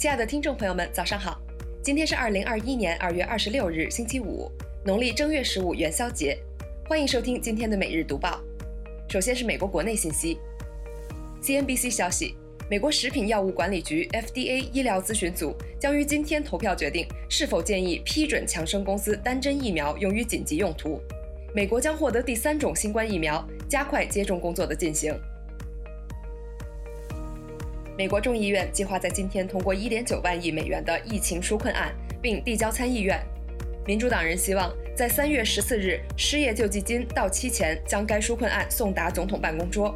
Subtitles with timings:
[0.00, 1.38] 亲爱的听众朋友们，早上好！
[1.82, 4.50] 今天是二零二一年二月二十六日，星期五，
[4.82, 6.38] 农历正月十五元宵节。
[6.88, 8.40] 欢迎收听今天的每日读报。
[9.10, 10.38] 首先是美国国内信息。
[11.42, 12.34] CNBC 消息，
[12.70, 20.98] 美国食品药物管理局 FDA 医疗咨询组将于今天投票决定是否建议批准强生公司单针疫苗用于紧急用途。
[21.54, 25.14] 美国将获得第三种新冠疫苗，加快接种工作的进行。
[28.00, 33.20] 美国众议院计划在今天通过1.9万亿美元的疫情纾困案，并递交参议院。
[33.84, 39.94] 民主党人希望在3月14日失业救济金到期前将该纾困案送达总统办公桌。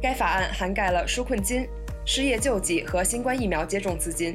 [0.00, 1.68] 该法案涵盖了纾困金、
[2.06, 4.34] 失业救济和新冠疫苗接种资金。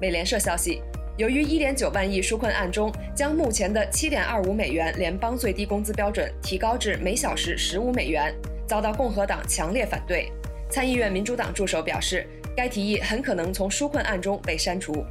[0.00, 0.80] 美联社消息，
[1.18, 8.34] 由于1.9万亿纾困案中将目前的7.25美元联邦最低工资标准提高至每小时15美元。
[8.74, 10.32] 遭到共和党强烈反对，
[10.68, 15.06] 参议院民主党助手表示，该提议很可能从纾困案中被删除。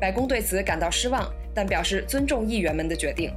[0.00, 3.32] 白宫对此感到失望，但表示尊重议员们的决定。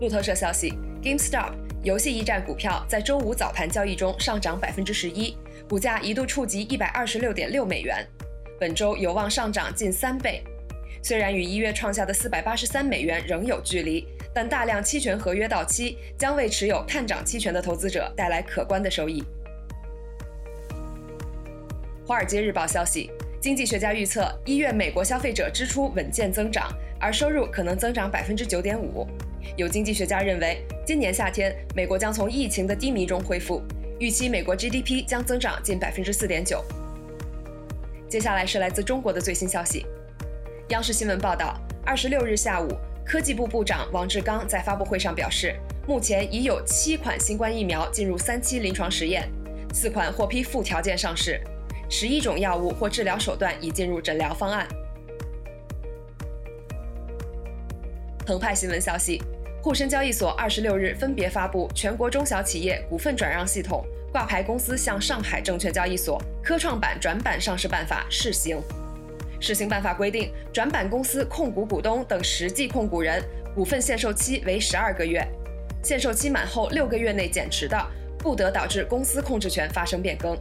[0.00, 1.52] 路透社消息，GameStop
[1.84, 5.36] 游戏驿站股票在周五早盘交易中上涨百分之十一，
[5.68, 8.04] 股价一度触及一百二十六点六美元，
[8.58, 10.42] 本周有望上涨近三倍。
[11.00, 14.04] 虽然与一月创下的四百八十三美元仍有距离。
[14.34, 19.24] 但大量期权合约到期将为持有看涨期权的投资者带来可观的收益。
[22.06, 26.68] 华尔街日报消息，经济学家预测一月美国消费者支出稳健增长，
[27.00, 29.06] 而收入可能增长百分之九点五。
[29.56, 33.62] 有经济学家认为，今年夏天美国将从疫情的低迷中恢复，
[33.98, 36.64] 预期美国 GDP 将增长近百分之四点九。
[38.08, 39.86] 接下来是来自中国的最新消息，
[40.70, 42.68] 央视新闻报道，二十六日下午。
[43.10, 49.28] 科技部部长王志刚在发布会上表示，目前已有七款新冠疫苗进入三期临床实验，
[49.74, 51.40] 四款获批附条件上市，
[51.88, 54.64] 十一种药物或治疗手段已进入诊疗方案。
[58.24, 59.20] 澎湃新闻消息，
[59.60, 68.62] 沪深交易所二十六日分别发布《全国中小企业股份转让系统挂牌公司向上海证券交易所科创板转板上市办法（试行）。
[69.40, 73.22] 试行办法规定，转板公司控股股东等实际控股人
[73.54, 75.26] 股份限售期为十二个月，
[75.82, 77.76] 限售期满后六个月内减持的，
[78.18, 80.38] 不得导致公司控制权发生变更。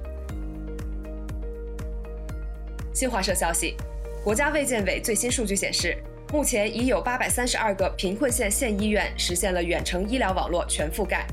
[2.93, 3.75] 新华社消息，
[4.23, 5.97] 国家卫健委最新数据显示，
[6.33, 11.25] 目前已有八百三十二个贫困县县医院实现了远程医疗网络全覆盖，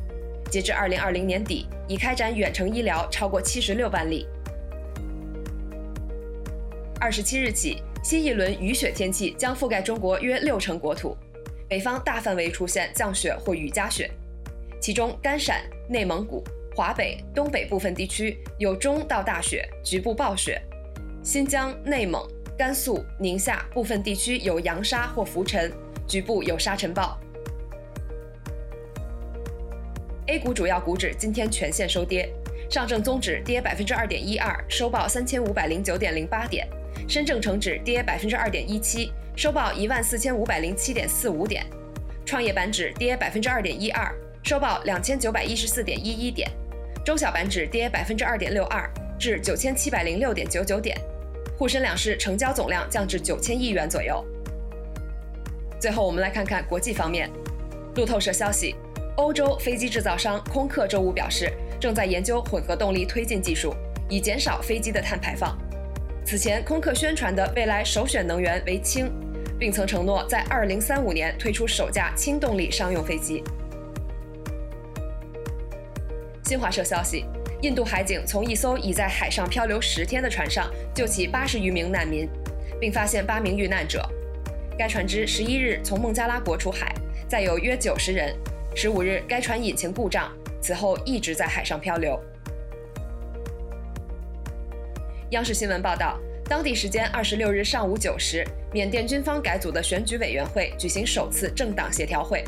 [0.48, 4.24] 截至二零二零年底，已开展远程医疗超过七十六万例。
[6.98, 11.14] 二十七日起，新一轮雨雪天气将覆盖中国约六成国土，
[11.68, 14.10] 北方大范围出现降雪或雨夹雪，
[14.80, 16.42] 其中甘陕、内蒙古、
[16.74, 20.58] 华北、东北部分地区有中到大雪，局部暴雪；
[21.22, 22.26] 新疆、内蒙、
[22.56, 25.70] 甘肃、宁夏部分地区有扬沙或浮尘，
[26.08, 27.20] 局部有沙尘暴。
[30.28, 32.32] A 股主要股指今天全线收跌，
[32.70, 36.66] 上证综指跌百分之二点一二，收报三千五百零九点零八点。
[37.08, 41.62] 深证成指跌百分之二点一七，收报一万四千五百零七点四五点；
[42.24, 44.12] 创业板指跌百分之二点一二，
[44.42, 46.48] 收报两千九百一十四点一一点；
[47.04, 50.96] 中小板指跌百分之二点六二，至九千七百零六点九九点；
[51.58, 54.24] 沪深两市成交总量降至九千亿元左右。
[55.78, 57.30] 最后，我们来看看国际方面。
[57.94, 58.74] 路透社消息，
[59.16, 63.74] 欧洲飞机制造商空客周五表示，正在研究混合动力推进技术，
[64.08, 65.56] 以减少飞机的碳排放。
[66.26, 69.08] 此前，空客宣传的未来首选能源为氢，
[69.60, 73.44] 并曾承诺在2035年推出首架氢动力商用飞机。
[76.42, 77.24] 新华社消息，
[77.62, 82.28] 印度海警从一艘已在海上漂流十天的船上救起八十余名难民，
[82.80, 84.04] 并发现八名遇难者。
[84.76, 86.92] 该船只十一日从孟加拉国出海，
[87.28, 88.34] 载有约九十人。
[88.74, 92.20] 十五日，该船引擎故障，此后一直在海上漂流。
[95.30, 102.44] 央视新闻报道，当地时间二十六日上午九时，缅甸军方改组的选举委员会举行首次政党协调会。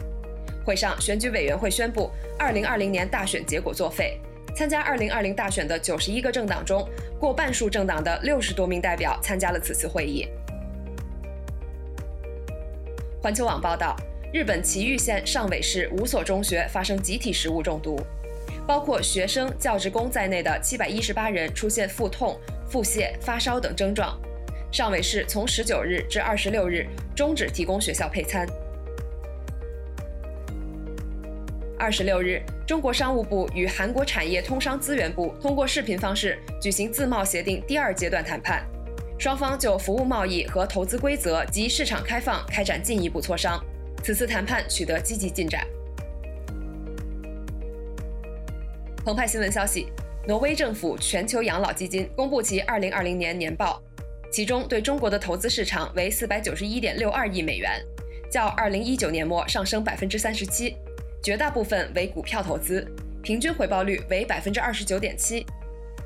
[0.64, 2.08] 会上，选举委员会宣布，
[2.38, 4.20] 二零二零年大选结果作废。
[4.54, 6.88] 参加二零二零大选的九十一个政党中，
[7.18, 10.28] 过半数政党的六十多名代表参加了此次会议。
[13.20, 13.96] 环球网报道，
[14.32, 18.00] 日本崎玉县上尾市五所中学发生集体食物中毒。
[18.68, 22.38] 包括学生、教职工在内的七百一十八人出现腹痛、
[22.68, 24.20] 腹泻、发烧等症状。
[24.70, 26.86] 上尾市从十九日至二十六日
[27.16, 28.46] 终止提供学校配餐。
[31.78, 38.62] 二十六日，中国商务部与韩国产业通商资源部通过视频方式举行自贸协定第二阶段谈判，
[39.18, 43.58] 双方就服务贸易和投资规则及市场开放开展进一步磋商。
[44.04, 45.66] 此次谈判取得积极进展。
[49.08, 49.86] 澎湃新闻消息，
[50.26, 53.82] 挪威政府全球养老基金公布其2020年年报，
[54.30, 57.82] 其中对中国的投资市场为491.62亿美元，
[58.30, 60.74] 较2019年末上升37%。
[61.22, 62.86] 绝大部分为股票投资，
[63.22, 65.46] 平均回报率为百分之二十九点七。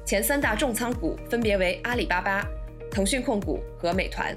[0.04, 2.46] 前三大重仓股分别为阿里巴巴、
[2.88, 4.32] 腾讯控股和美团。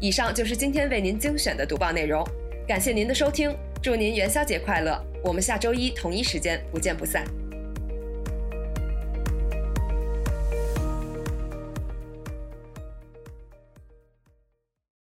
[0.00, 2.26] 以上就是今天为您精选的读报内容，
[2.66, 5.00] 感谢您的收听，祝您元宵节快乐！
[5.22, 7.24] 我们下周一同一时间不见不散。